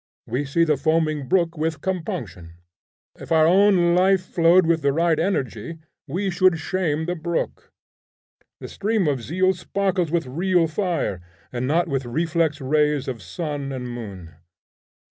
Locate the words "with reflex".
11.87-12.59